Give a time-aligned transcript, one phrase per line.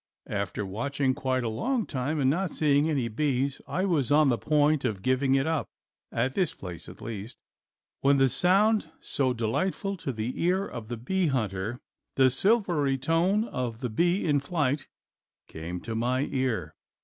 [0.25, 4.37] After watching quite a long time and not seeing any bees I was on the
[4.39, 5.69] point of giving it up,
[6.11, 7.37] at this place at least,
[7.99, 11.79] when that sound so delightful to the ear of the bee hunter,
[12.15, 14.87] the silvery tone of the bee in flight,
[15.47, 16.73] came to my ear.